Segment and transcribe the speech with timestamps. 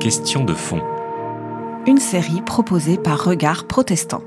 [0.00, 0.80] Question de fond.
[1.86, 4.22] Une série proposée par Regard Protestant.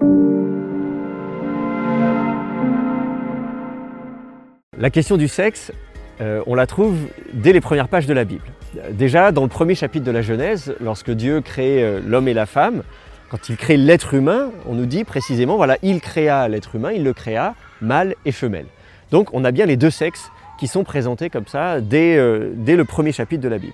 [4.78, 5.74] La question du sexe,
[6.22, 6.96] euh, on la trouve
[7.34, 8.46] dès les premières pages de la Bible.
[8.92, 12.46] Déjà, dans le premier chapitre de la Genèse, lorsque Dieu crée euh, l'homme et la
[12.46, 12.84] femme,
[13.30, 17.04] quand il crée l'être humain, on nous dit précisément, voilà, il créa l'être humain, il
[17.04, 18.68] le créa mâle et femelle.
[19.12, 22.78] Donc on a bien les deux sexes qui sont présentés comme ça dès, euh, dès
[22.78, 23.74] le premier chapitre de la Bible.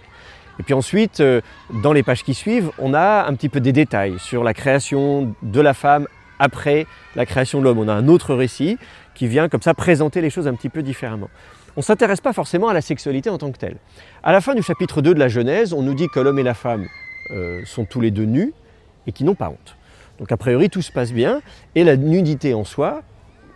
[0.60, 1.22] Et puis ensuite,
[1.84, 5.36] dans les pages qui suivent, on a un petit peu des détails sur la création
[5.44, 6.08] de la femme
[6.40, 7.80] après la création de l'homme.
[7.80, 8.78] On a un autre récit
[9.16, 11.30] qui vient comme ça présenter les choses un petit peu différemment.
[11.76, 13.78] On ne s'intéresse pas forcément à la sexualité en tant que telle.
[14.24, 16.44] À la fin du chapitre 2 de la Genèse, on nous dit que l'homme et
[16.44, 16.88] la femme
[17.32, 18.54] euh, sont tous les deux nus
[19.06, 19.76] et qu'ils n'ont pas honte.
[20.20, 21.42] Donc a priori tout se passe bien
[21.76, 23.04] et la nudité en soi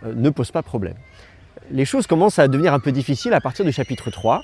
[0.04, 0.94] euh, ne pose pas problème.
[1.70, 4.42] Les choses commencent à devenir un peu difficiles à partir du chapitre 3,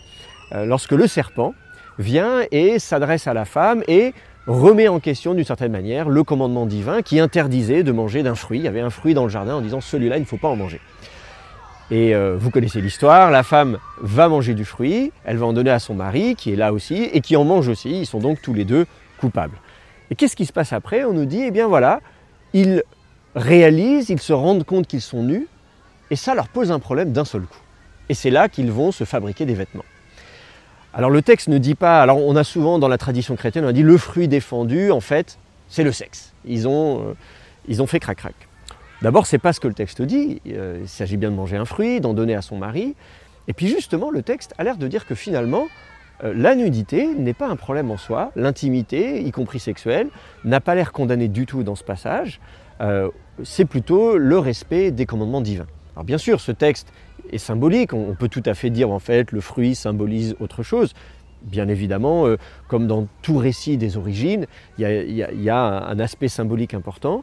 [0.52, 1.54] euh, lorsque le serpent
[1.98, 4.14] vient et s'adresse à la femme et
[4.46, 8.58] remet en question d'une certaine manière le commandement divin qui interdisait de manger d'un fruit.
[8.58, 10.48] Il y avait un fruit dans le jardin en disant celui-là il ne faut pas
[10.48, 10.80] en manger.
[11.90, 15.70] Et euh, vous connaissez l'histoire, la femme va manger du fruit, elle va en donner
[15.70, 18.42] à son mari qui est là aussi et qui en mange aussi, ils sont donc
[18.42, 18.86] tous les deux
[19.18, 19.56] coupables.
[20.10, 21.04] Et qu'est-ce qui se passe après?
[21.04, 22.00] On nous dit, eh bien voilà,
[22.52, 22.82] ils
[23.34, 25.46] réalisent, ils se rendent compte qu'ils sont nus
[26.10, 27.60] et ça leur pose un problème d'un seul coup.
[28.08, 29.84] Et c'est là qu'ils vont se fabriquer des vêtements.
[30.94, 33.68] Alors le texte ne dit pas, alors on a souvent dans la tradition chrétienne, on
[33.68, 36.32] a dit le fruit défendu, en fait, c'est le sexe.
[36.46, 37.14] Ils ont, euh,
[37.68, 38.34] ils ont fait crac-crac.
[39.02, 40.40] D'abord, c'est pas ce que le texte dit.
[40.48, 42.94] Euh, il s'agit bien de manger un fruit, d'en donner à son mari.
[43.48, 45.66] Et puis justement, le texte a l'air de dire que finalement,
[46.24, 48.32] euh, la nudité n'est pas un problème en soi.
[48.34, 50.08] L'intimité, y compris sexuelle,
[50.44, 52.40] n'a pas l'air condamnée du tout dans ce passage.
[53.42, 55.66] c'est plutôt le respect des commandements divins.
[55.96, 56.92] Alors bien sûr, ce texte
[57.32, 57.92] est symbolique.
[57.92, 60.94] On peut tout à fait dire en fait le fruit symbolise autre chose.
[61.42, 64.46] Bien évidemment, euh, comme dans tout récit des origines,
[64.78, 67.22] il y, a un aspect symbolique important.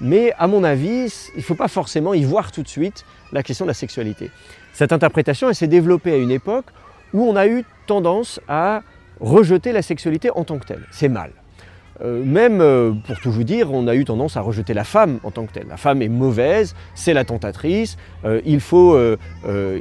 [0.00, 3.42] Mais à mon avis, il ne faut pas forcément y voir tout de suite la
[3.42, 4.30] question de la sexualité.
[4.72, 6.66] Cette interprétation, elle s'est développée à une époque
[7.14, 8.82] où on a eu tendance à
[9.20, 10.82] rejeter la sexualité en tant que telle.
[10.90, 11.30] C'est mal.
[12.02, 15.18] Euh, même, euh, pour tout vous dire, on a eu tendance à rejeter la femme
[15.22, 15.66] en tant que telle.
[15.68, 18.98] La femme est mauvaise, c'est la tentatrice, euh, il faut,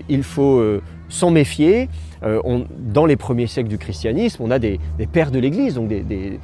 [0.09, 0.63] il faut
[1.09, 1.89] s'en méfier.
[2.21, 4.79] dans les premiers siècles du christianisme, on a des,
[5.11, 6.39] pères de l'Église, donc des,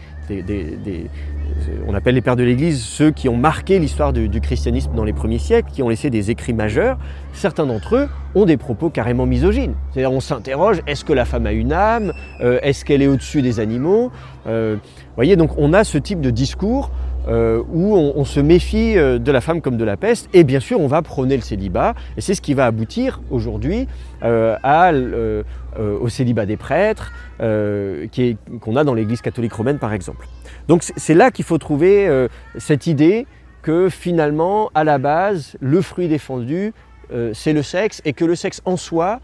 [1.87, 5.13] on appelle les pères de l'Église ceux qui ont marqué l'histoire du, christianisme dans les
[5.13, 6.97] premiers siècles, qui ont laissé des écrits majeurs.
[7.33, 9.73] Certains d'entre eux ont des propos carrément misogynes.
[9.91, 12.13] C'est-à-dire on s'interroge, est-ce que la femme a une âme?
[12.41, 14.11] Euh, Est-ce qu'elle est au-dessus des animaux?
[14.47, 16.91] Euh, Vous voyez, donc on a ce type de discours
[17.27, 20.79] euh, où on, se méfie de la femme comme de la peste, et bien sûr
[20.79, 23.87] on va prôner le célibat, et c'est ce qui va aboutir aujourd'hui
[24.23, 30.27] au célibat des prêtres, qu'on a dans l'Église catholique romaine par exemple.
[30.67, 32.27] Donc c'est là qu'il faut trouver euh,
[32.57, 33.25] cette idée
[33.61, 36.73] que finalement, à la base, le fruit défendu,
[37.13, 39.19] euh, c'est le sexe, et que le sexe en soi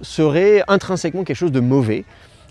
[0.00, 2.04] serait intrinsèquement quelque chose de mauvais,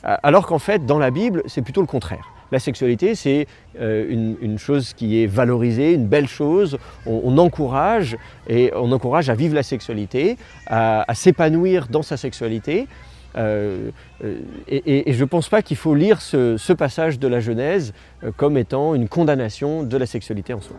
[0.05, 2.31] euh, alors qu'en fait, dans la Bible, c'est plutôt le contraire.
[2.51, 3.47] La sexualité, c'est
[3.79, 6.77] une, chose qui est valorisée, une belle chose.
[7.05, 8.17] On, encourage
[8.49, 10.35] et on encourage à vivre la sexualité,
[10.67, 12.89] à s'épanouir dans sa sexualité.
[13.37, 13.91] Euh,
[14.23, 17.93] euh, et, je ne pense pas qu'il faut lire ce, passage de la Genèse
[18.23, 20.75] euh, comme étant une condamnation de la sexualité en soi.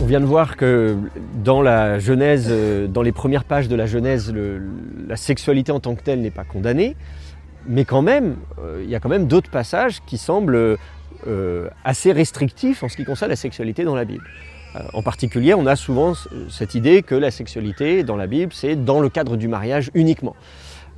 [0.00, 0.96] On vient de voir que
[1.44, 2.50] dans la Genèse,
[2.88, 4.32] dans les premières pages de la Genèse,
[5.06, 6.96] la sexualité en tant que telle n'est pas condamnée,
[7.66, 8.36] mais quand même,
[8.82, 10.78] il y a quand même d'autres passages qui semblent
[11.84, 14.24] assez restrictifs en ce qui concerne la sexualité dans la Bible.
[14.76, 16.14] Euh, en particulier, on a souvent
[16.48, 20.36] cette idée que la sexualité dans la Bible, c'est dans le cadre du mariage uniquement.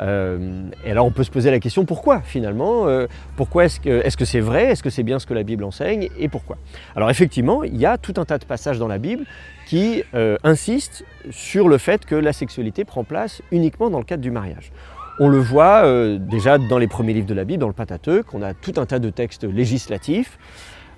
[0.00, 3.06] Euh, et alors on peut se poser la question pourquoi finalement euh,
[3.36, 5.64] Pourquoi est-ce que c'est -ce c'est vrai Est-ce que c'est bien ce que la Bible
[5.64, 6.56] enseigne Et pourquoi?
[6.96, 9.24] Alors effectivement, il y a tout un tas de passages dans la Bible
[9.66, 10.02] qui
[10.42, 14.72] insistent sur le fait que la sexualité prend place uniquement dans le cadre du mariage.
[15.20, 15.82] On le voit
[16.18, 18.86] déjà dans les premiers livres de la Bible, dans le Pentateuque, on a tout un
[18.86, 20.38] tas de textes législatifs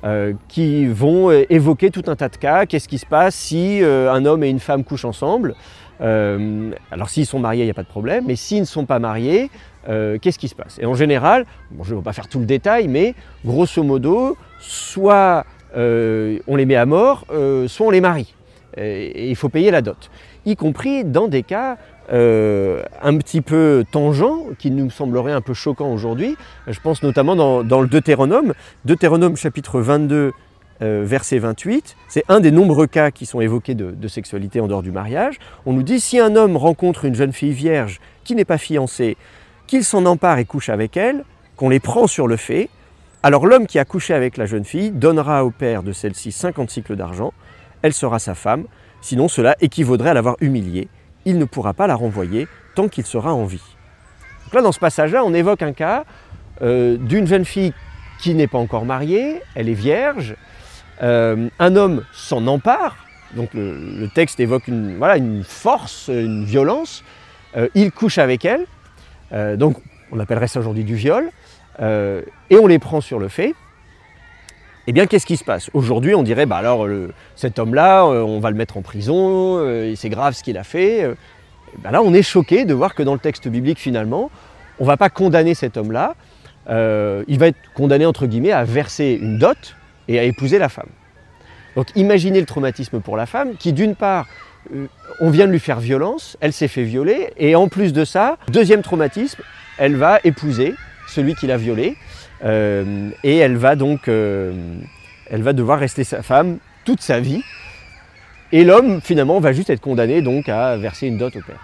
[0.05, 2.67] euh, qui vont euh, évoquer tout un tas de cas.
[2.67, 5.55] Qu'est-ce qui se passe si euh, un homme et une femme couchent ensemble?
[5.99, 8.99] Alors s'ils sont mariés, il n'y a pas de problème, mais s'ils ne sont pas
[8.99, 9.49] mariés,
[9.87, 10.79] qu'est-ce qui se passe?
[10.79, 11.47] Et en général,
[11.83, 13.15] je ne vais pas faire tout le détail, mais
[13.47, 17.25] grosso modo, soit on les met à mort,
[17.69, 18.35] soit on les marie.
[18.77, 20.11] Il faut payer la dot.
[20.47, 21.77] Y compris dans des cas
[22.13, 26.37] euh, un petit peu tangent, qui nous semblerait un peu choquant aujourd'hui.
[26.67, 28.53] Je pense notamment dans, le Deutéronome,
[28.85, 30.33] Deutéronome chapitre 22,
[30.83, 31.97] euh, verset 28.
[32.09, 35.39] C'est un des nombreux cas qui sont évoqués de, sexualité en dehors du mariage.
[35.65, 39.17] On nous dit si un homme rencontre une jeune fille vierge qui n'est pas fiancée,
[39.67, 41.25] qu'il s'en empare et couche avec elle,
[41.57, 42.69] qu'on les prend sur le fait,
[43.23, 46.69] alors l'homme qui a couché avec la jeune fille donnera au père de celle-ci 50
[46.69, 47.33] cycles d'argent,
[47.85, 48.65] elle sera sa femme,
[49.03, 50.89] sinon cela équivaudrait à l'avoir humiliée,
[51.27, 53.77] il ne pourra pas la renvoyer tant qu'il sera en vie.
[54.45, 56.05] Donc là, dans ce passage-là, on évoque un cas
[56.63, 57.75] euh, d'une jeune fille
[58.19, 60.35] qui n'est pas encore mariée, elle est vierge,
[61.03, 62.97] euh, un homme s'en empare,
[63.37, 67.05] donc le, texte évoque une, force, une violence,
[67.55, 68.67] euh, il couche avec elle,
[69.59, 69.77] donc
[70.11, 71.29] on appellerait ça aujourd'hui du viol,
[71.81, 73.55] et on les prend sur le fait,
[74.87, 75.71] eh bien, qu'est-ce qui se passe?
[75.73, 76.87] Aujourd'hui, on dirait, bah alors,
[77.37, 80.65] cet homme-là, euh, on va le mettre en prison, euh, c'est grave ce qu'il a
[80.65, 81.09] fait.
[81.79, 84.31] Ben là, on est choqué de voir que dans le texte biblique, finalement,
[84.79, 86.15] on ne va pas condamner cet homme-là.
[86.69, 89.77] il va être condamné, entre guillemets, à verser une dot
[90.09, 90.91] et à épouser la femme.
[91.77, 94.27] Donc, imaginez le traumatisme pour la femme, qui, d'une part,
[95.21, 98.39] on vient de lui faire violence, elle s'est fait violer, et en plus de ça,
[98.49, 99.43] deuxième traumatisme,
[99.79, 100.75] elle va épouser
[101.09, 101.97] celui qui l'a violée.
[102.43, 104.53] Euh, et elle va donc euh,
[105.31, 107.43] elle va devoir rester sa femme toute sa vie.
[108.53, 111.61] Et l'homme, finalement, va juste être condamné donc à verser une dot au père.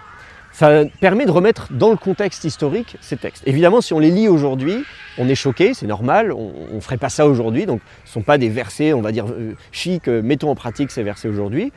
[0.51, 3.43] Ça permet de remettre dans le contexte historique ces textes.
[3.47, 4.83] Évidemment, si on les lit aujourd'hui,
[5.17, 8.21] on est choqué, c'est normal, on ne ferait pas ça aujourd'hui, donc ce ne sont
[8.21, 11.71] pas des versets, on va dire, euh, chic, mettons en pratique ces versets aujourd'hui.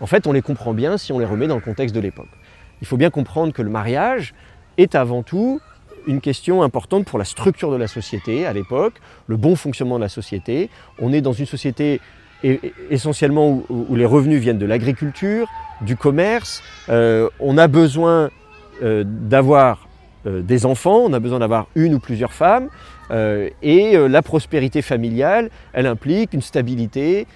[0.00, 2.28] En fait, on les comprend bien si on les remet dans le contexte de l'époque.
[2.80, 4.34] Il faut bien comprendre que le mariage
[4.78, 5.60] est avant tout
[6.06, 8.94] une question importante pour la structure de la société à l'époque,
[9.26, 10.70] le bon fonctionnement de la société.
[10.98, 12.00] On est dans une société
[12.90, 15.48] essentiellement où, les revenus viennent de l'agriculture,
[15.80, 16.62] du commerce.
[16.88, 18.30] Euh, on a besoin
[18.82, 19.88] euh, d'avoir
[20.26, 22.68] euh, des enfants, on a besoin d'avoir une ou plusieurs femmes.
[23.62, 27.26] et la prospérité familiale, elle implique une stabilité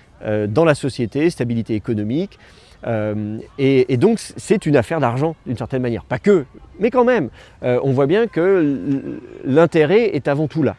[0.48, 2.38] dans la société, stabilité économique.
[2.86, 6.04] Euh, et, donc c'est une affaire d'argent d'une certaine manière.
[6.04, 6.44] Pas que,
[6.78, 7.30] mais quand même.
[7.62, 10.76] Euh, on voit bien que l'intérêt est avant tout là.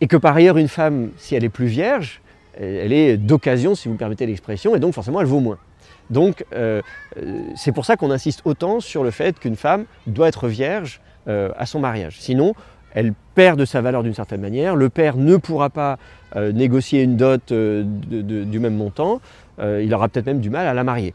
[0.00, 2.20] Et que par ailleurs une femme, si elle est plus vierge,
[2.58, 5.58] elle est d'occasion, si vous me permettez l'expression, et donc forcément elle vaut moins.
[6.10, 6.82] Donc euh,
[7.56, 11.66] c'est pour ça qu'on insiste autant sur le fait qu'une femme doit être vierge à
[11.66, 12.16] son mariage.
[12.18, 12.52] Sinon,
[12.94, 15.98] elle perd de sa valeur d'une certaine manière, le père ne pourra pas
[16.34, 19.20] négocier une dot du même montant,
[19.62, 21.14] il aura peut-être même du mal à la marier.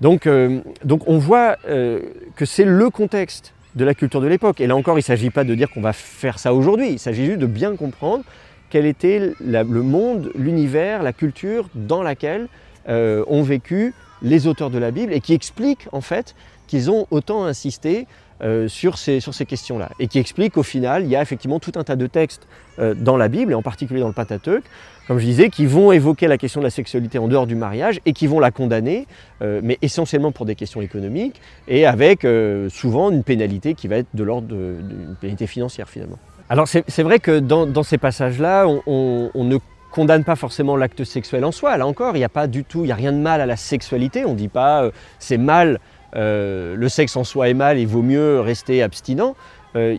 [0.00, 0.60] Donc, euh,
[1.06, 2.00] on voit euh,
[2.36, 4.60] que c'est le contexte de la culture de l'époque.
[4.60, 6.98] Et là encore, il ne s'agit pas de dire qu'on va faire ça aujourd'hui, il
[6.98, 8.24] s'agit juste de bien comprendre
[8.70, 12.48] quel était le monde, l'univers, la culture dans laquelle
[12.86, 16.34] ont vécu les auteurs de la Bible et qui explique en fait
[16.66, 18.06] qu'ils ont autant insisté
[18.42, 19.90] euh, sur ces, sur ces questions-là.
[20.00, 22.48] Et qui explique qu'au final, il y a effectivement tout un tas de textes
[22.80, 24.64] euh, dans la Bible, et en particulier dans le Pentateuque,
[25.06, 28.00] comme je disais, qui vont évoquer la question de la sexualité en dehors du mariage
[28.06, 29.06] et qui vont la condamner,
[29.40, 32.26] euh, mais essentiellement pour des questions économiques, et avec
[32.70, 36.18] souvent une pénalité qui va être de l'ordre d'une pénalité financière finalement.
[36.48, 39.58] Alors c'est vrai que dans, ces passages-là, on, ne
[39.92, 41.76] condamne pas forcément l'acte sexuel en soi.
[41.76, 43.46] Là encore, il n'y a pas du tout, il n'y a rien de mal à
[43.46, 44.24] la sexualité.
[44.24, 44.90] On ne dit pas
[45.20, 45.78] c'est mal
[46.14, 49.34] euh, le sexe en soi est mal, il vaut mieux rester abstinent.
[49.76, 49.96] Euh,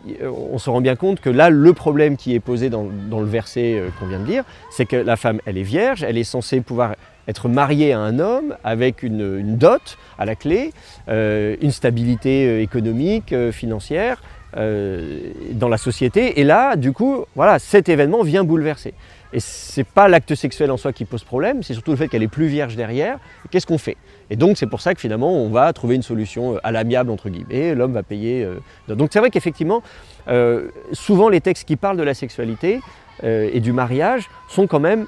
[0.52, 3.74] on se rend bien compte que là, le problème qui est posé dans, le verset
[3.74, 6.60] euh, qu'on vient de lire, c'est que la femme, elle est vierge, elle est censée
[6.62, 6.94] pouvoir
[7.28, 10.72] être mariée à un homme avec une, dot à la clé,
[11.08, 14.22] une stabilité économique, financière
[14.54, 16.38] dans la société.
[16.38, 18.94] Et là, du coup, voilà, cet événement vient bouleverser.
[19.32, 22.08] Et ce n'est pas l'acte sexuel en soi qui pose problème, c'est surtout le fait
[22.08, 23.18] qu'elle est plus vierge derrière.
[23.50, 23.96] Qu'est-ce qu'on fait?
[24.30, 27.10] Et donc c'est pour ça que finalement on va trouver une solution euh, à l'amiable
[27.10, 28.44] entre guillemets, l'homme va payer.
[28.44, 29.82] Euh, donc c'est vrai qu'effectivement,
[30.28, 32.80] euh, souvent les textes qui parlent de la sexualité
[33.22, 35.06] et du mariage sont quand même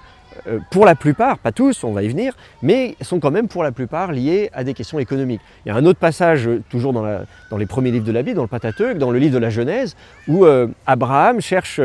[0.71, 3.71] pour la plupart, pas tous, on va y venir, mais sont quand même pour la
[3.71, 5.43] plupart liés à des questions économiques.
[5.67, 8.45] Il y a un autre passage, toujours dans, les premiers livres de la Bible, dans
[8.45, 9.95] le Pentateuque, dans le livre de la Genèse,
[10.27, 10.47] où
[10.87, 11.83] Abraham cherche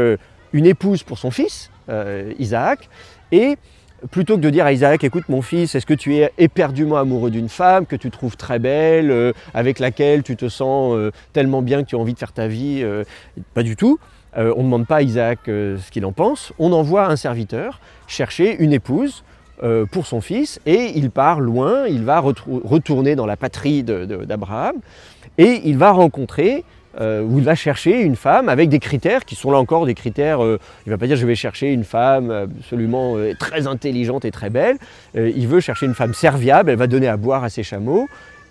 [0.54, 1.70] une épouse pour son fils,
[2.40, 2.90] Isaac,
[3.32, 3.58] et
[4.12, 7.32] plutôt que de dire à Isaac, écoute mon fils, est-ce que tu es éperdument amoureux
[7.32, 11.62] d'une femme que tu trouves très belle, euh, avec laquelle tu te sens euh, tellement
[11.62, 12.86] bien que tu as envie de faire ta vie
[13.54, 14.00] Pas du tout.
[14.36, 16.54] on ne demande pas à Isaac ce qu'il en pense.
[16.60, 19.24] On envoie un serviteur chercher une épouse
[19.92, 24.76] pour son fils et il part loin, il va retourner dans la patrie d'Abraham
[25.38, 26.66] et il va rencontrer
[27.02, 29.96] euh, où il va chercher une femme avec des critères qui sont là encore des
[29.96, 30.44] critères.
[30.44, 34.26] Euh, il ne va pas dire je vais chercher une femme absolument euh, très intelligente
[34.26, 34.78] et très belle.
[35.16, 38.08] il veut chercher une femme serviable, elle va donner à boire à ses chameaux.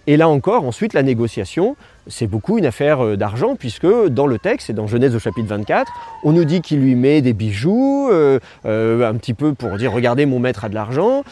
[0.09, 1.77] Et là encore, ensuite, la négociation,
[2.09, 5.93] c'est beaucoup une affaire d'argent, puisque dans le texte, et dans Genèse au chapitre 24,
[6.25, 10.41] on nous dit qu'il lui met des bijoux, un petit peu pour dire regardez, mon
[10.41, 11.23] maître a de l'argent.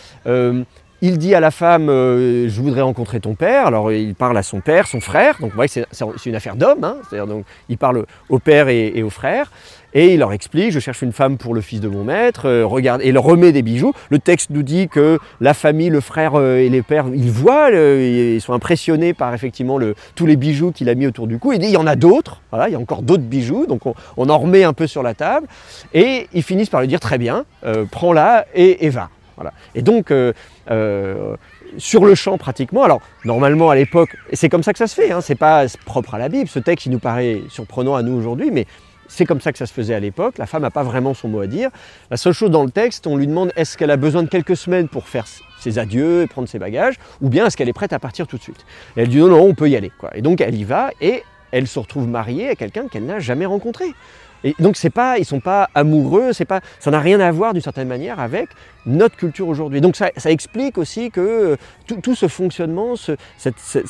[1.03, 3.67] Il dit à la femme euh, Je voudrais rencontrer ton père.
[3.67, 5.37] Alors il parle à son père, son frère.
[5.41, 6.85] Donc voyez, c'est une affaire d'homme.
[6.85, 6.97] Hein.
[7.27, 9.51] Donc il parle au père et, au frère.
[9.93, 12.65] Et il leur explique, je cherche une femme pour le fils de mon maître, euh,
[12.65, 13.93] regarde, et il remet des bijoux.
[14.09, 17.73] Le texte nous dit que la famille, le frère euh, et les pères, ils voient,
[17.73, 21.53] ils sont impressionnés par effectivement le, tous les bijoux qu'il a mis autour du cou.
[21.53, 23.83] Il dit, il y en a d'autres, voilà, il y a encore d'autres bijoux, donc
[23.85, 25.49] on, en remet un peu sur la table.
[25.93, 27.45] Et ils finissent par lui dire, très bien,
[27.91, 29.11] prends-la et, va.
[29.75, 30.13] Et donc,
[31.79, 32.83] sur le champ pratiquement.
[32.83, 36.15] Alors normalement à l'époque, c'est comme ça que ça se fait, hein, c'est pas propre
[36.15, 38.67] à la Bible, ce texte il nous paraît surprenant à nous aujourd'hui, mais
[39.09, 41.29] c'est comme ça que ça se faisait à l'époque, la femme n'a pas vraiment son
[41.29, 41.71] mot à dire.
[42.11, 44.57] La seule chose dans le texte, on lui demande est-ce qu'elle a besoin de quelques
[44.57, 45.27] semaines pour faire
[45.59, 48.37] ses adieux et prendre ses bagages, ou bien est-ce qu'elle est prête à partir tout
[48.37, 48.65] de suite?
[48.97, 49.91] Et elle dit non, non, on peut y aller.
[50.15, 53.47] Et donc elle y va et elle se retrouve mariée à quelqu'un qu'elle n'a jamais
[53.47, 53.87] rencontré.
[54.45, 57.53] Et donc c'est pas, ils sont pas amoureux, c'est pas, ça n'a rien à voir
[57.53, 58.49] d'une certaine manière avec
[58.87, 59.81] notre culture aujourd'hui.
[59.81, 61.57] Donc ça, explique aussi que euh,
[62.03, 62.95] tout, ce fonctionnement,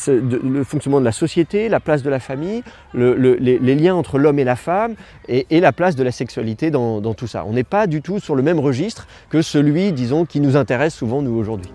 [0.08, 2.62] le fonctionnement de la société, la place de la famille,
[2.94, 4.94] les, liens entre l'homme et la femme
[5.28, 7.44] et, la place de la sexualité dans tout ça.
[7.46, 10.94] On n'est pas du tout sur le même registre que celui, disons, qui nous intéresse
[10.94, 11.70] souvent nous aujourd'hui.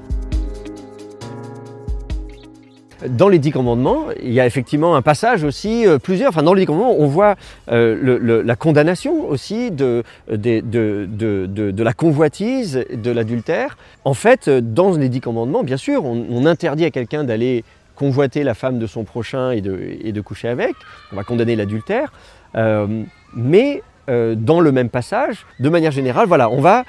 [3.07, 6.53] Dans les dix commandements, il y a effectivement un passage aussi, euh, plusieurs, enfin dans
[6.53, 7.35] les dix commandements, on voit
[7.69, 13.77] euh, la condamnation aussi de, la convoitise, de l'adultère.
[14.05, 17.63] En fait, dans les dix commandements, bien sûr, on, interdit à quelqu'un d'aller
[17.95, 20.75] convoiter la femme de son prochain et de, coucher avec,
[21.11, 22.13] on va condamner l'adultère,
[22.55, 26.83] euh, mais dans le même passage, de manière générale, voilà, on va,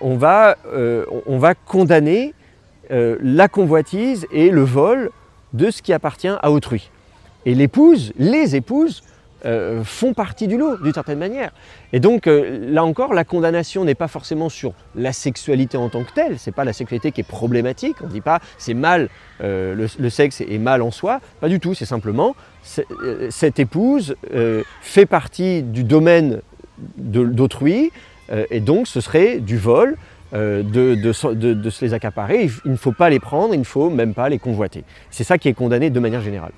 [0.00, 0.56] on va,
[1.26, 2.34] on va condamner
[2.90, 5.10] la convoitise et le vol
[5.56, 6.90] de ce qui appartient à autrui.
[7.44, 9.02] Et l'épouse, les épouses,
[9.44, 11.52] euh, font partie du lot d'une certaine manière.
[11.92, 16.04] Et donc euh, là encore, la condamnation n'est pas forcément sur la sexualité en tant
[16.04, 19.10] que telle, c'est pas la sexualité qui est problématique, on ne dit pas c'est mal,
[19.42, 22.34] euh, le, sexe est mal en soi, pas du tout, c'est simplement
[23.28, 24.16] cette épouse
[24.80, 26.40] fait partie du domaine
[26.96, 27.92] d'autrui,
[28.50, 29.96] et donc ce serait du vol,
[30.34, 32.48] euh, de, se les accaparer.
[32.64, 34.84] Il ne faut pas les prendre, il ne faut même pas les convoiter.
[35.10, 36.52] C'est ça qui est condamné de manière générale.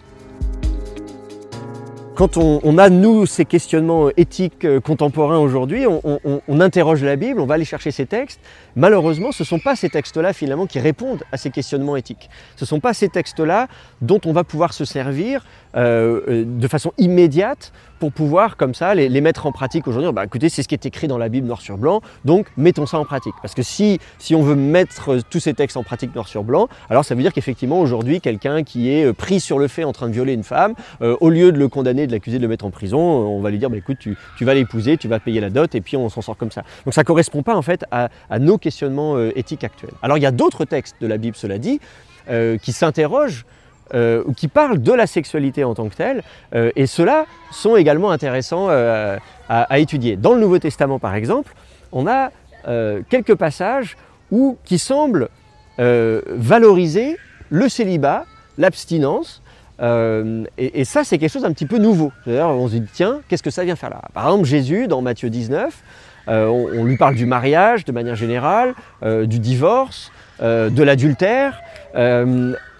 [2.18, 7.46] Quand on, a, nous, ces questionnements éthiques euh, contemporains aujourd'hui, on, interroge la Bible, on
[7.46, 8.40] va aller chercher ces textes.
[8.78, 12.30] Malheureusement, ce ne sont pas ces textes-là, finalement, qui répondent à ces questionnements éthiques.
[12.54, 13.66] Ce ne sont pas ces textes-là
[14.00, 15.44] dont on va pouvoir se servir
[15.75, 20.12] euh, de façon immédiate pour pouvoir comme ça les, mettre en pratique aujourd'hui.
[20.12, 22.87] Bah, écoutez, c'est ce qui est écrit dans la Bible noir sur blanc, donc mettons
[22.87, 23.35] ça en pratique.
[23.42, 26.68] Parce que si, si on veut mettre tous ces textes en pratique noir sur blanc,
[26.90, 29.92] alors ça veut dire qu'effectivement aujourd'hui, quelqu'un qui est euh, pris sur le fait en
[29.92, 32.49] train de violer une femme, euh, au lieu de le condamner, de l'accuser, de le
[32.49, 35.18] mettre en prison, euh, on va lui dire, bah, écoute, tu, vas l'épouser, tu vas
[35.18, 36.62] payer la dot, et puis on s'en sort comme ça.
[36.85, 38.08] Donc ça ne correspond pas en fait à,
[38.38, 39.94] nos questionnements éthiques actuels.
[40.02, 41.80] Alors il y a d'autres textes de la Bible, cela dit,
[42.62, 43.44] qui s'interrogent
[43.94, 46.22] euh, qui parlent de la sexualité en tant que telle,
[46.54, 49.16] euh, et ceux-là sont également intéressants euh,
[49.48, 50.16] à, étudier.
[50.16, 51.54] Dans le Nouveau Testament, par exemple,
[51.92, 52.30] on a
[53.08, 53.96] quelques passages
[54.30, 55.30] où, qui semblent
[55.78, 57.16] valoriser
[57.48, 58.26] le célibat,
[58.58, 59.42] l'abstinence,
[59.80, 62.12] et, ça, c'est quelque chose d'un petit peu nouveau.
[62.26, 64.02] On se dit, tiens, qu'est-ce que ça vient faire là?
[64.12, 65.82] Par exemple, Jésus, dans Matthieu 19,
[66.28, 71.61] on, lui parle du mariage de manière générale, du divorce, de l'adultère,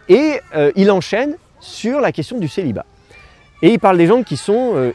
[0.09, 2.87] et euh, il enchaîne sur la question du célibat.
[3.63, 4.93] Et il parle des gens qui sont euh.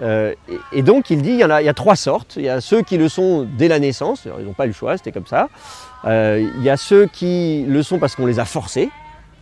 [0.00, 0.34] Euh,
[0.72, 2.36] et, donc il dit il y, a, il y, a, trois sortes.
[2.36, 4.74] Il y a ceux qui le sont dès la naissance, ils n'ont pas eu le
[4.74, 5.48] choix, c'était comme ça.
[6.06, 8.88] il y a ceux qui le sont parce qu'on les a forcés.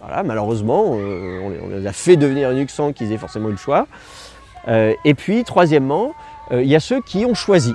[0.01, 3.87] Voilà, malheureusement, on, les a fait devenir eunuques sans qu'ils aient forcément eu le choix.
[4.67, 6.13] et puis, troisièmement,
[6.53, 7.75] il y a ceux qui ont choisi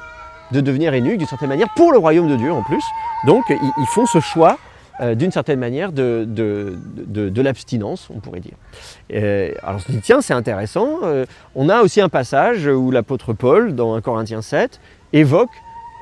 [0.51, 2.83] de devenir eunuques d'une certaine manière pour le royaume de Dieu en plus.
[3.25, 4.57] Donc ils font ce choix
[4.99, 8.55] euh, d'une certaine manière de, de, l'abstinence, on pourrait dire.
[9.13, 10.99] Euh, alors on se dit, tiens, c'est intéressant.
[11.03, 14.79] Euh, on a aussi un passage où l'apôtre Paul, dans 1 Corinthiens 7,
[15.13, 15.51] évoque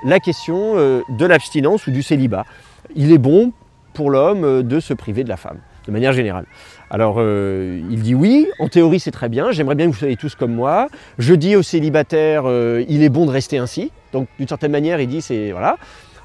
[0.06, 2.46] la question de l'abstinence ou du célibat.
[2.96, 3.52] Il est bon
[3.94, 6.46] pour l'homme de se priver de la femme, de manière générale.
[6.90, 10.36] Alors il dit oui, en théorie c'est très bien, j'aimerais bien que vous soyez tous
[10.36, 10.88] comme moi.
[11.18, 12.44] Je dis aux célibataires,
[12.88, 13.92] il est bon de rester ainsi.
[14.14, 15.78] Donc d'une certaine manière, il dit c'est voilà.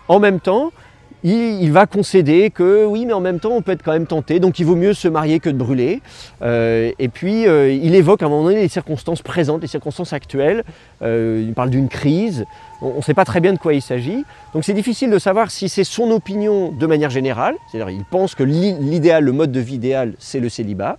[0.09, 0.73] En même temps,
[1.22, 4.40] il, va concéder que oui, mais en même temps, on peut être quand même tenté,
[4.40, 6.00] donc il vaut mieux se marier que de brûler.
[6.42, 10.12] Euh, et puis, euh, il évoque à un moment donné les circonstances présentes, les circonstances
[10.12, 10.64] actuelles.
[11.02, 12.44] Euh, il parle d'une crise.
[12.82, 14.24] On ne sait pas très bien de quoi il s'agit.
[14.54, 17.54] Donc, c'est difficile de savoir si c'est son opinion de manière générale.
[17.70, 20.96] C'est-à-dire, il pense que l'idéal, le mode de vie idéal, c'est le célibat.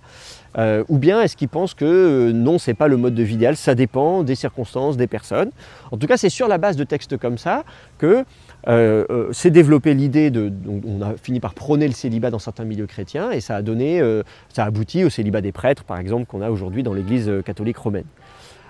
[0.88, 3.56] ou bien est-ce qu'ils pensent que euh, non, c'est pas le mode de vie idéal,
[3.56, 5.50] ça dépend des circonstances, des personnes.
[5.90, 7.64] En tout cas, c'est sur la base de textes comme ça
[7.98, 8.24] que
[8.66, 10.52] s'est développée l'idée de.
[10.86, 14.00] on a fini par prôner le célibat dans certains milieux chrétiens et ça a donné,
[14.52, 17.76] ça a abouti au célibat des prêtres, par exemple, qu'on a aujourd'hui dans l'Église catholique
[17.76, 18.04] romaine.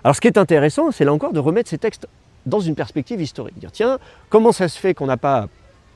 [0.05, 2.09] Alors, ce qui est intéressant, c'est là encore de remettre ces textes
[2.47, 3.59] dans une perspective historique.
[3.59, 3.99] Dire tiens,
[4.31, 5.49] comment ça se fait qu'on n'a pas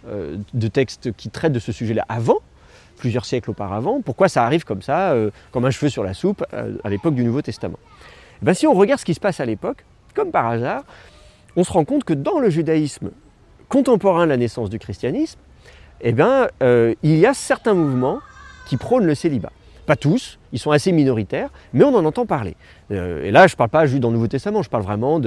[0.07, 2.39] de textes qui traitent de ce sujet-là avant
[2.97, 6.45] plusieurs siècles auparavant, pourquoi ça arrive comme ça, euh, comme un cheveu sur la soupe,
[6.53, 7.79] euh, à l'époque du Nouveau Testament?
[8.43, 9.85] Eh ben, Si on regarde ce qui se passe à l'époque,
[10.15, 10.83] comme par hasard,
[11.55, 13.11] on se rend compte que dans le judaïsme
[13.69, 15.39] contemporain de la naissance du christianisme,
[16.01, 18.21] eh ben, euh, il y a certains mouvements
[18.69, 19.53] qui prônent le célibat.
[19.87, 22.57] Pas tous, ils sont assez minoritaires, mais on en entend parler.
[22.91, 25.21] Euh, et là, je ne parle pas juste dans le Nouveau Testament, je parle vraiment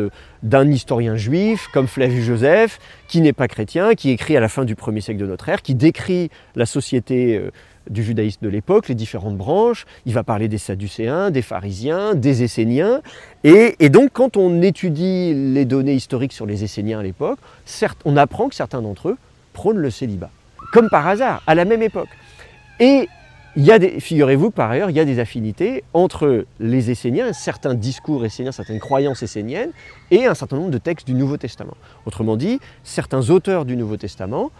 [0.44, 2.78] d'un historien juif comme Flavius Joseph,
[3.08, 5.62] qui n'est pas chrétien, qui écrit à la fin du premier siècle de notre ère,
[5.62, 7.52] qui décrit la société euh,
[7.90, 9.86] du judaïsme de l'époque, les différentes branches.
[10.06, 13.02] Il va parler des Sadducéens, des pharisiens, des Esséniens.
[13.44, 17.40] Et, donc, quand on étudie les données historiques sur les Esséniens à l'époque,
[18.06, 19.18] on apprend que certains d'entre eux
[19.54, 20.30] prônent le célibat.
[20.72, 22.10] Comme par hasard, à la même époque.
[22.80, 23.08] Et
[24.00, 28.80] figurez-vous par ailleurs, il y a des affinités entre les Esséniens, certains discours esséniens, certaines
[28.80, 29.72] croyances esséniennes,
[30.12, 31.76] et un certain nombre de textes du Nouveau Testament.
[32.06, 34.52] Autrement dit, certains auteurs du Nouveau Testament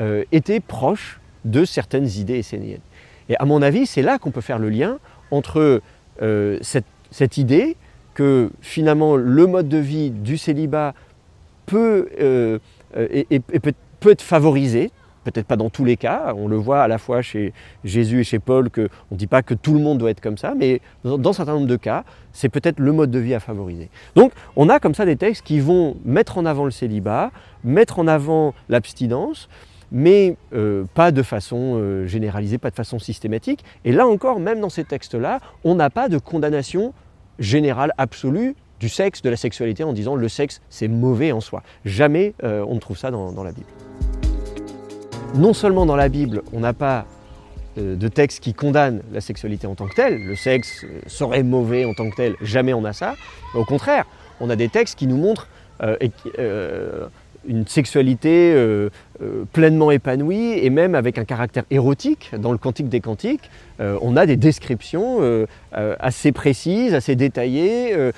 [0.00, 1.20] euh, étaient proches
[1.50, 2.80] de certaines idées esséniennes.
[3.28, 4.98] Et à mon avis, c'est là qu'on peut faire le lien
[5.30, 5.82] entre
[6.22, 7.76] euh, cette, idée
[8.14, 10.94] que finalement le mode de vie du célibat
[11.66, 12.58] peut, euh,
[14.00, 14.90] peut être favorisé
[15.30, 17.52] peut-être pas dans tous les cas, on le voit à la fois chez
[17.84, 20.38] Jésus et chez Paul qu'on ne dit pas que tout le monde doit être comme
[20.38, 23.40] ça, mais dans, un certain nombre de cas, c'est peut-être le mode de vie à
[23.40, 23.90] favoriser.
[24.14, 27.30] Donc on a comme ça des textes qui vont mettre en avant le célibat,
[27.64, 29.48] mettre en avant l'abstinence,
[29.92, 33.64] mais euh, pas de façon euh, généralisée, pas de façon systématique.
[33.84, 36.92] Et là encore, même dans ces textes-là, on n'a pas de condamnation
[37.38, 41.62] générale absolue du sexe, de la sexualité, en disant le sexe c'est mauvais en soi.
[41.84, 43.68] Jamais euh, on ne trouve ça dans la Bible
[45.34, 47.04] non seulement dans la Bible, on n'a pas
[47.76, 51.94] de texte qui condamne la sexualité en tant que telle, le sexe serait mauvais en
[51.94, 53.14] tant que tel, jamais on a ça.
[53.54, 54.06] Au contraire,
[54.40, 55.48] on a des textes qui nous montrent
[57.48, 58.54] une sexualité
[59.52, 62.30] pleinement épanouie et même avec un caractère érotique.
[62.38, 65.20] Dans le Cantique des Cantiques, on a des descriptions
[65.72, 68.12] assez précises, assez détaillées,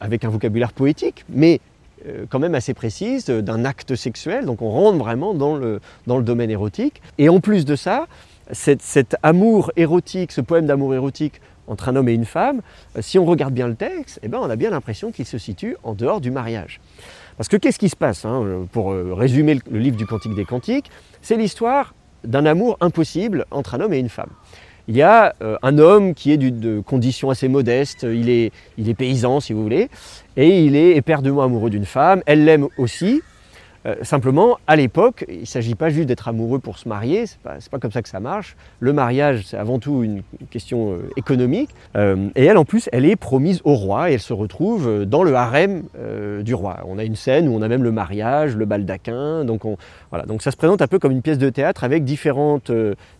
[0.00, 1.60] avec un vocabulaire poétique, mais
[2.06, 6.50] euh, quand même assez précise d'un acte sexuel, donc on rentre vraiment dans le, domaine
[6.50, 7.00] érotique.
[7.16, 8.06] Et en plus de ça,
[8.50, 12.60] cet, amour érotique, ce poème d'amour érotique entre un homme et une femme,
[12.96, 15.38] euh, si on regarde bien le texte, eh ben on a bien l'impression qu'il se
[15.38, 16.80] situe en dehors du mariage.
[17.36, 20.44] Parce que qu'est-ce qui se passe hein, Pour euh, résumer le livre du Cantique des
[20.44, 24.30] Cantiques, c'est l'histoire d'un amour impossible entre un homme et une femme.
[24.86, 28.88] Il y a euh, un homme qui est de condition assez modeste, il est, il
[28.88, 29.88] est paysan si vous voulez,
[30.36, 33.22] et il est éperdument amoureux d'une femme, elle l'aime aussi,
[33.86, 37.34] euh, simplement, à l'époque, il ne s'agit pas juste d'être amoureux pour se marier, ce
[37.44, 38.56] n'est pas, comme ça que ça marche.
[38.80, 41.70] Le mariage, c'est avant tout une question euh, économique.
[41.96, 45.22] Euh, et elle, en plus, elle est promise au roi et elle se retrouve dans
[45.22, 45.82] le harem
[46.42, 46.80] du roi.
[46.86, 49.44] On a une scène où on a même le mariage, le baldaquin.
[49.44, 49.76] Donc, on,
[50.10, 50.24] voilà.
[50.24, 52.70] donc ça se présente un peu comme une pièce de théâtre avec différentes,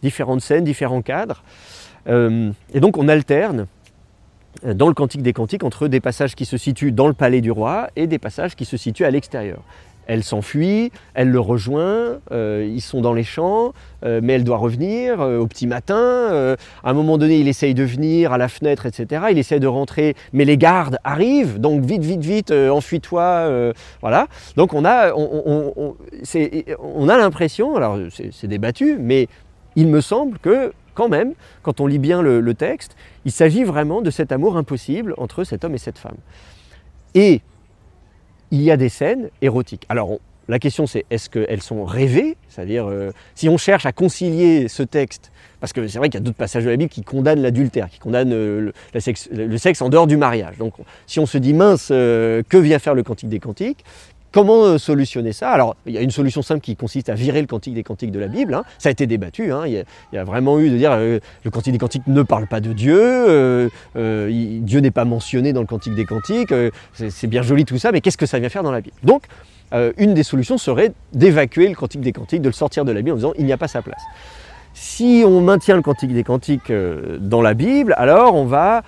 [0.03, 1.43] différentes scènes, différents cadres.
[2.09, 3.67] et donc on alterne
[4.65, 7.51] dans le Cantique des Cantiques entre des passages qui se situent dans le palais du
[7.51, 9.61] roi et des passages qui se situent à l'extérieur.
[10.07, 13.73] Elle s'enfuit, elle le rejoint, euh, ils sont dans les champs,
[14.05, 16.55] euh, mais elle doit revenir euh, au petit matin.
[16.85, 19.27] à un moment donné, il essaye de venir à la fenêtre, etc.
[19.31, 23.73] Il essaye de rentrer, mais les gardes arrivent, donc vite, vite, vite, enfuis-toi.
[24.01, 24.29] voilà.
[24.57, 29.29] Donc on a, on, a l'impression, alors c'est débattu, mais
[29.77, 33.65] il me semble que quand même, quand on lit bien le, le texte, il s'agit
[33.65, 36.17] vraiment de cet amour impossible entre cet homme et cette femme.
[37.15, 37.41] Et
[38.55, 39.85] il y a des scènes érotiques.
[39.89, 42.37] Alors, la question c'est est-ce qu'elles sont rêvées?
[42.49, 46.23] C'est-à-dire, euh, si on cherche à concilier ce texte, parce que c'est vrai qu'il y
[46.23, 49.01] a d'autres passages de la Bible qui condamnent l'adultère, qui condamnent euh, le,
[49.59, 50.57] sexe, en dehors du mariage.
[50.59, 50.75] Donc,
[51.07, 53.85] si on se dit mince, euh, que vient faire le Cantique des Cantiques?
[54.35, 55.53] Comment euh, solutionner ça?
[55.53, 58.11] Alors, il y a une solution simple qui consiste à virer le cantique des cantiques
[58.11, 58.53] de la Bible.
[58.53, 58.65] Hein.
[58.79, 59.53] Ça a été débattu.
[59.53, 59.63] Hein.
[59.69, 62.59] Il, y a, vraiment eu de dire euh, le cantique des cantiques ne parle pas
[62.59, 66.53] de Dieu, euh, Dieu n'est pas mentionné dans le cantique des cantiques.
[66.95, 68.97] c'est bien joli tout ça, mais qu'est-ce que ça vient faire dans la Bible?
[69.05, 69.23] Donc,
[69.99, 73.13] une des solutions serait d'évacuer le cantique des cantiques, de le sortir de la Bible
[73.13, 74.03] en disant il n'y a pas sa place.
[74.73, 76.73] Si on maintient le cantique des cantiques
[77.21, 78.83] dans la Bible, alors on va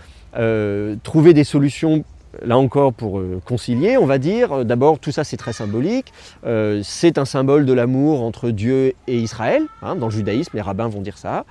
[1.05, 2.05] trouver des solutions
[2.43, 6.13] là encore pour euh, concilier, on va dire, euh, d'abord tout ça c'est très symbolique,
[6.45, 10.63] euh, c'est un symbole de l'amour entre Dieu et Israël, hein, dans le judaïsme les
[10.63, 11.45] rabbins vont dire ça,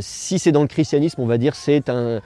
[0.00, 2.20] si c'est dans le christianisme, on va dire c'est un,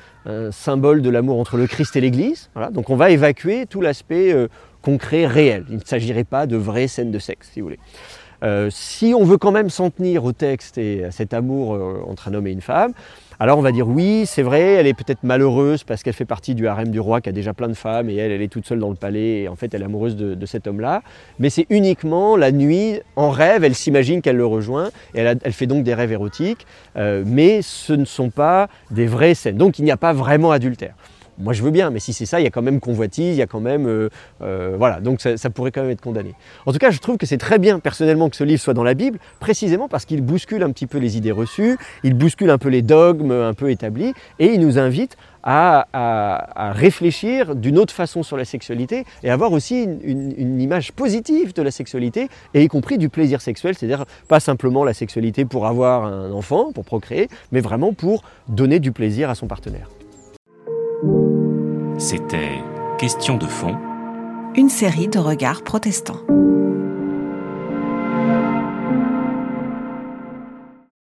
[0.50, 2.50] symbole de l'amour entre le Christ et l'Église.
[2.72, 4.34] Donc on va évacuer tout l'aspect
[4.82, 5.64] concret, réel.
[5.70, 8.70] Il ne s'agirait pas de vraies scènes de sexe, si vous voulez.
[8.70, 11.70] Si on veut quand même s'en tenir au texte et à cet amour
[12.06, 12.92] entre un homme et une femme,
[13.40, 16.54] alors on va dire oui, c'est vrai, elle est peut-être malheureuse parce qu'elle fait partie
[16.54, 18.66] du harem du roi qui a déjà plein de femmes et elle, elle est toute
[18.66, 21.02] seule dans le palais et en fait elle est amoureuse de, cet homme-là.
[21.38, 25.66] Mais c'est uniquement la nuit, en rêve, elle s'imagine qu'elle le rejoint et elle fait
[25.66, 26.66] donc des rêves érotiques,
[26.96, 29.56] euh, mais ce ne sont pas des vraies scènes.
[29.56, 30.94] Donc il n'y a pas vraiment adultère.
[31.38, 33.38] Moi je veux bien, mais si c'est ça, il y a quand même convoitise, il
[33.38, 33.86] y a quand même...
[33.86, 34.08] euh,
[34.42, 36.34] euh, voilà, donc ça, pourrait quand même être condamné.
[36.66, 38.84] En tout cas, je trouve que c'est très bien personnellement que ce livre soit dans
[38.84, 42.58] la Bible, précisément parce qu'il bouscule un petit peu les idées reçues, il bouscule un
[42.58, 48.22] peu les dogmes un peu établis, et il nous invite à, réfléchir d'une autre façon
[48.22, 52.68] sur la sexualité et avoir aussi une- une image positive de la sexualité, et y
[52.68, 57.28] compris du plaisir sexuel, c'est-à-dire pas simplement la sexualité pour avoir un enfant, pour procréer,
[57.52, 59.88] mais vraiment pour donner du plaisir à son partenaire.
[62.04, 62.62] C'était
[62.98, 63.78] Question de fond.
[64.54, 66.20] Une série de regards protestants.